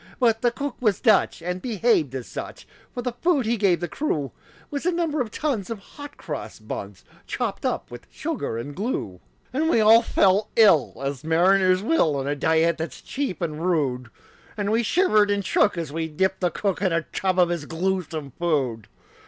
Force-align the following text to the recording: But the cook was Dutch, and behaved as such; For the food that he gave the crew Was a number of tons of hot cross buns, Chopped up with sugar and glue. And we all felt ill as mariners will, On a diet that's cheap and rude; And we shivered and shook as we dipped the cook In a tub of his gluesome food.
But 0.19 0.41
the 0.41 0.49
cook 0.49 0.77
was 0.79 0.99
Dutch, 0.99 1.43
and 1.43 1.61
behaved 1.61 2.15
as 2.15 2.25
such; 2.25 2.67
For 2.91 3.03
the 3.03 3.11
food 3.21 3.45
that 3.45 3.49
he 3.51 3.55
gave 3.55 3.81
the 3.81 3.87
crew 3.87 4.31
Was 4.71 4.83
a 4.87 4.91
number 4.91 5.21
of 5.21 5.29
tons 5.29 5.69
of 5.69 5.77
hot 5.77 6.17
cross 6.17 6.57
buns, 6.57 7.05
Chopped 7.27 7.67
up 7.67 7.91
with 7.91 8.07
sugar 8.09 8.57
and 8.57 8.75
glue. 8.75 9.19
And 9.53 9.69
we 9.69 9.79
all 9.79 10.01
felt 10.01 10.49
ill 10.55 10.99
as 11.03 11.23
mariners 11.23 11.83
will, 11.83 12.15
On 12.15 12.25
a 12.25 12.35
diet 12.35 12.79
that's 12.79 12.99
cheap 13.03 13.43
and 13.43 13.63
rude; 13.63 14.09
And 14.57 14.71
we 14.71 14.81
shivered 14.81 15.29
and 15.29 15.45
shook 15.45 15.77
as 15.77 15.93
we 15.93 16.07
dipped 16.07 16.39
the 16.39 16.49
cook 16.49 16.81
In 16.81 16.91
a 16.91 17.03
tub 17.03 17.37
of 17.37 17.49
his 17.49 17.67
gluesome 17.67 18.31
food. 18.39 18.87